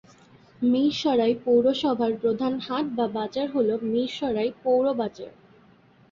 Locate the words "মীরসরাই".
0.61-1.33, 3.85-4.49